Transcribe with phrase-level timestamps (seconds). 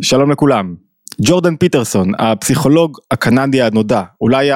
[0.00, 0.74] שלום לכולם.
[1.26, 4.50] ג'ורדן פיטרסון, הפסיכולוג הקנדי הנודע, אולי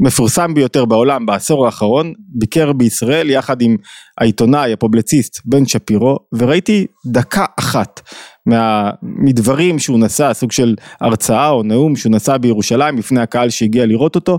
[0.00, 3.76] המפורסם ביותר בעולם בעשור האחרון, ביקר בישראל יחד עם
[4.20, 8.00] העיתונאי הפובלציסט בן שפירו, וראיתי דקה אחת
[8.46, 13.86] מה, מדברים שהוא נשא, סוג של הרצאה או נאום שהוא נשא בירושלים לפני הקהל שהגיע
[13.86, 14.38] לראות אותו,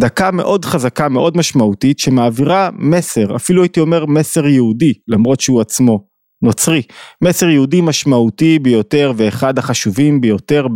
[0.00, 6.09] דקה מאוד חזקה, מאוד משמעותית, שמעבירה מסר, אפילו הייתי אומר מסר יהודי, למרות שהוא עצמו
[6.42, 6.82] נוצרי,
[7.24, 10.66] מסר יהודי משמעותי ביותר ואחד החשובים ביותר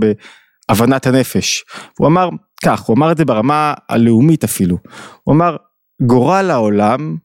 [0.68, 1.64] בהבנת הנפש.
[1.98, 2.28] הוא אמר
[2.64, 4.78] כך, הוא אמר את זה ברמה הלאומית אפילו,
[5.24, 5.56] הוא אמר
[6.02, 7.16] גורל העולם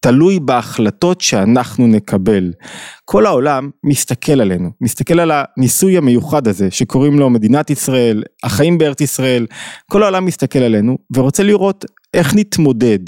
[0.00, 2.52] תלוי בהחלטות שאנחנו נקבל.
[3.04, 9.00] כל העולם מסתכל עלינו, מסתכל על הניסוי המיוחד הזה שקוראים לו מדינת ישראל, החיים בארץ
[9.00, 9.46] ישראל,
[9.90, 11.84] כל העולם מסתכל עלינו ורוצה לראות
[12.14, 12.98] איך נתמודד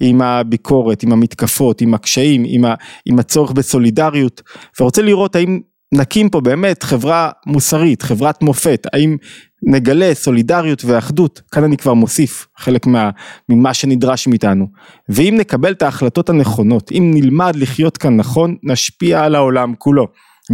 [0.00, 2.74] עם הביקורת, עם המתקפות, עם הקשיים, עם, ה,
[3.06, 4.42] עם הצורך בסולידריות,
[4.80, 5.60] ורוצה לראות האם
[5.94, 9.16] נקים פה באמת חברה מוסרית, חברת מופת, האם
[9.62, 13.10] נגלה סולידריות ואחדות, כאן אני כבר מוסיף חלק מה,
[13.48, 14.66] ממה שנדרש מאיתנו,
[15.08, 20.06] ואם נקבל את ההחלטות הנכונות, אם נלמד לחיות כאן נכון, נשפיע על העולם כולו,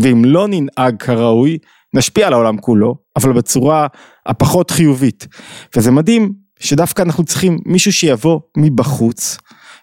[0.03, 1.59] ואם לא ננהג כראוי,
[1.95, 3.87] נשפיע על העולם כולו, אבל בצורה
[4.27, 5.27] הפחות חיובית,
[5.77, 9.39] וזה מדהים שדווקא אנחנו צריכים מישהו שיבוא מבחוץ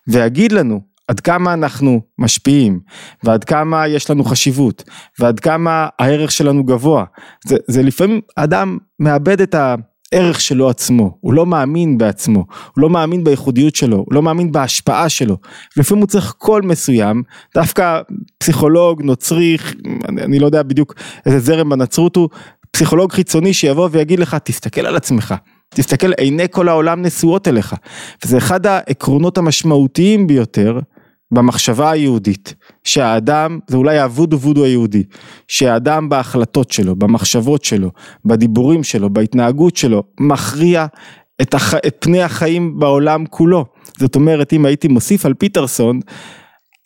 [0.08, 2.80] ויגיד לנו עד כמה אנחנו משפיעים
[3.24, 4.84] ועד כמה יש לנו חשיבות
[5.20, 7.06] ועד כמה הערך שלנו גבוה.
[7.46, 12.40] זה, זה לפעמים אדם מאבד את הערך שלו עצמו, הוא לא מאמין בעצמו,
[12.76, 15.38] הוא לא מאמין בייחודיות שלו, הוא לא מאמין בהשפעה שלו.
[15.78, 17.24] לפעמים הוא צריך קול מסוים,
[17.56, 18.02] דווקא
[18.38, 19.58] פסיכולוג, נוצרי,
[20.10, 20.94] אני, אני לא יודע בדיוק
[21.26, 22.30] איזה זרם בנצרות הוא,
[22.72, 25.36] פסיכולוג חיצוני שיבוא ויגיד לך תסתכל על עצמך.
[25.70, 27.76] תסתכל עיני כל העולם נשואות אליך.
[28.26, 30.80] וזה אחד העקרונות המשמעותיים ביותר
[31.32, 35.04] במחשבה היהודית שהאדם זה אולי הוודו וודו היהודי
[35.48, 37.92] שהאדם בהחלטות שלו במחשבות שלו
[38.26, 40.86] בדיבורים שלו בהתנהגות שלו מכריע
[41.42, 41.74] את, הח...
[41.76, 43.66] את פני החיים בעולם כולו.
[43.98, 46.00] זאת אומרת אם הייתי מוסיף על פיטרסון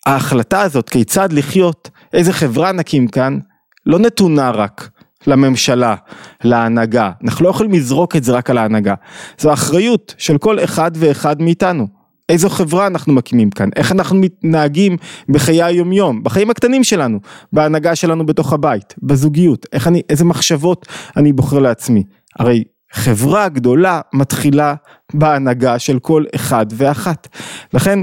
[0.06, 3.40] ההחלטה הזאת כיצד לחיות איזה חברה נקים כאן
[3.86, 4.90] לא נתונה רק
[5.28, 5.96] לממשלה,
[6.44, 8.94] להנהגה, אנחנו לא יכולים לזרוק את זה רק על ההנהגה,
[9.38, 11.88] זו אחריות של כל אחד ואחד מאיתנו,
[12.30, 14.98] איזו חברה אנחנו מקימים כאן, איך אנחנו מתנהגים
[15.30, 17.20] בחיי היומיום, בחיים הקטנים שלנו,
[17.54, 20.88] בהנהגה שלנו בתוך הבית, בזוגיות, איך אני, איזה מחשבות
[21.18, 22.04] אני בוחר לעצמי,
[22.40, 24.76] הרי חברה גדולה מתחילה
[25.14, 27.28] בהנהגה של כל אחד ואחת,
[27.74, 28.00] לכן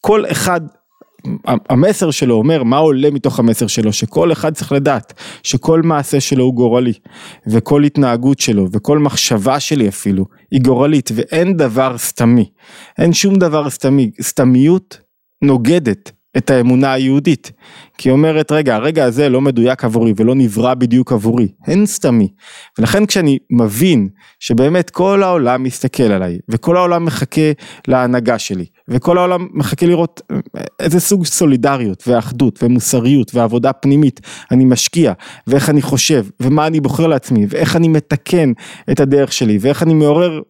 [0.00, 0.60] כל אחד
[1.46, 6.44] המסר שלו אומר מה עולה מתוך המסר שלו שכל אחד צריך לדעת שכל מעשה שלו
[6.44, 6.92] הוא גורלי
[7.46, 12.50] וכל התנהגות שלו וכל מחשבה שלי אפילו היא גורלית ואין דבר סתמי.
[12.98, 14.10] אין שום דבר סתמי.
[14.22, 15.00] סתמיות
[15.42, 17.52] נוגדת את האמונה היהודית.
[17.98, 22.28] כי היא אומרת רגע הרגע הזה לא מדויק עבורי ולא נברא בדיוק עבורי, אין סתמי.
[22.78, 24.08] ולכן כשאני מבין
[24.40, 27.50] שבאמת כל העולם מסתכל עליי וכל העולם מחכה
[27.88, 30.20] להנהגה שלי וכל העולם מחכה לראות
[30.80, 34.20] איזה סוג סולידריות ואחדות ומוסריות ועבודה פנימית
[34.50, 35.12] אני משקיע
[35.46, 38.52] ואיך אני חושב ומה אני בוחר לעצמי ואיך אני מתקן
[38.90, 40.40] את הדרך שלי ואיך אני מעורר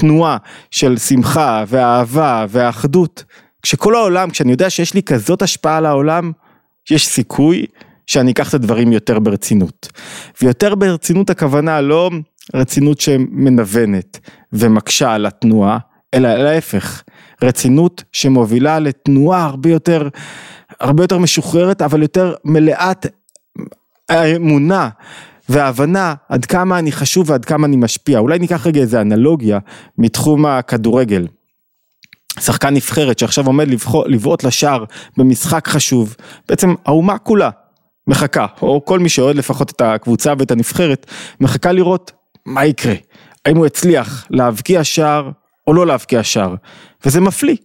[0.00, 0.36] תנועה
[0.70, 3.24] של שמחה ואהבה ואחדות
[3.66, 6.32] כשכל העולם, כשאני יודע שיש לי כזאת השפעה על העולם,
[6.90, 7.66] יש סיכוי
[8.06, 9.88] שאני אקח את הדברים יותר ברצינות.
[10.42, 12.10] ויותר ברצינות הכוונה לא
[12.54, 14.20] רצינות שמנוונת
[14.52, 15.78] ומקשה על התנועה,
[16.14, 17.02] אלא להפך,
[17.42, 20.08] רצינות שמובילה לתנועה הרבה יותר,
[20.80, 23.06] הרבה יותר משוחררת, אבל יותר מלאת
[24.08, 24.88] האמונה
[25.48, 28.18] וההבנה עד כמה אני חשוב ועד כמה אני משפיע.
[28.18, 29.58] אולי ניקח רגע איזה אנלוגיה
[29.98, 31.26] מתחום הכדורגל.
[32.40, 33.68] שחקן נבחרת שעכשיו עומד
[34.06, 34.84] לבעוט לשער
[35.16, 36.16] במשחק חשוב,
[36.48, 37.50] בעצם האומה כולה
[38.06, 41.06] מחכה, או כל מי שאוהד לפחות את הקבוצה ואת הנבחרת,
[41.40, 42.12] מחכה לראות
[42.46, 42.94] מה יקרה,
[43.46, 45.30] האם הוא הצליח להבקיע שער
[45.66, 46.54] או לא להבקיע שער,
[47.04, 47.56] וזה מפליא.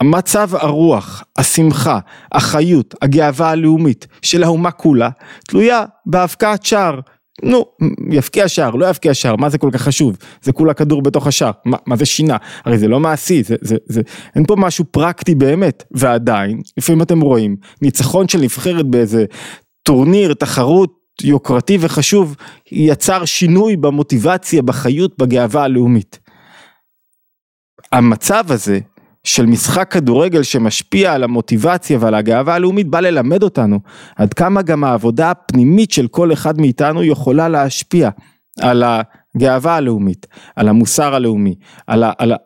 [0.00, 1.98] המצב הרוח, השמחה,
[2.32, 5.08] החיות, הגאווה הלאומית של האומה כולה,
[5.48, 7.00] תלויה בהבקעת שער.
[7.42, 7.64] נו,
[8.10, 10.16] יפקיע שער, לא יפקיע שער, מה זה כל כך חשוב?
[10.42, 12.36] זה כולה כדור בתוך השער, מה, מה זה שינה?
[12.64, 14.00] הרי זה לא מעשי, זה, זה, זה,
[14.36, 19.24] אין פה משהו פרקטי באמת, ועדיין, לפעמים אתם רואים, ניצחון של נבחרת באיזה
[19.82, 22.36] טורניר, תחרות יוקרתי וחשוב,
[22.72, 26.18] יצר שינוי במוטיבציה, בחיות, בגאווה הלאומית.
[27.92, 28.78] המצב הזה
[29.26, 33.80] של משחק כדורגל שמשפיע על המוטיבציה ועל הגאווה הלאומית בא ללמד אותנו
[34.16, 38.10] עד כמה גם העבודה הפנימית של כל אחד מאיתנו יכולה להשפיע
[38.60, 40.26] על הגאווה הלאומית,
[40.56, 41.54] על המוסר הלאומי,
[41.86, 42.36] על, ה, על, ה,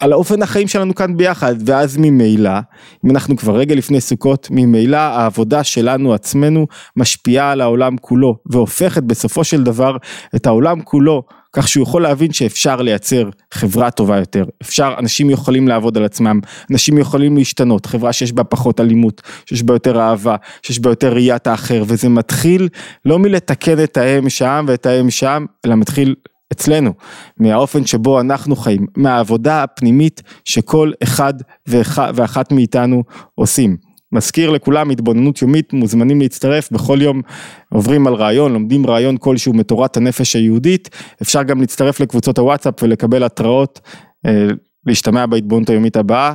[0.00, 2.58] על האופן החיים שלנו כאן ביחד, ואז ממילא,
[3.04, 6.66] אם אנחנו כבר רגע לפני סוכות, ממילא העבודה שלנו עצמנו
[6.96, 9.96] משפיעה על העולם כולו, והופכת בסופו של דבר
[10.36, 11.22] את העולם כולו
[11.52, 16.40] כך שהוא יכול להבין שאפשר לייצר חברה טובה יותר, אפשר, אנשים יכולים לעבוד על עצמם,
[16.70, 21.12] אנשים יכולים להשתנות, חברה שיש בה פחות אלימות, שיש בה יותר אהבה, שיש בה יותר
[21.12, 22.68] ראיית האחר, וזה מתחיל
[23.04, 26.14] לא מלתקן את האם שם ואת האם שם, אלא מתחיל
[26.52, 26.92] אצלנו,
[27.36, 31.34] מהאופן שבו אנחנו חיים, מהעבודה הפנימית שכל אחד
[32.14, 33.02] ואחת מאיתנו
[33.34, 33.91] עושים.
[34.12, 37.22] מזכיר לכולם התבוננות יומית, מוזמנים להצטרף, בכל יום
[37.68, 40.90] עוברים על רעיון, לומדים רעיון כלשהו מתורת הנפש היהודית,
[41.22, 43.80] אפשר גם להצטרף לקבוצות הוואטסאפ ולקבל התראות,
[44.26, 44.48] אה,
[44.86, 46.34] להשתמע בהתבוננות היומית הבאה,